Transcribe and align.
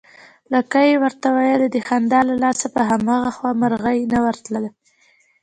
لکۍ 0.53 0.87
يې 0.91 0.97
ورته 1.03 1.27
ويله، 1.35 1.67
د 1.71 1.77
خندا 1.87 2.19
له 2.29 2.35
لاسه 2.43 2.65
په 2.75 2.81
هماغه 2.89 3.31
خوا 3.37 3.51
مرغۍ 3.61 3.99
نه 4.13 4.19
ورتلې 4.25 4.69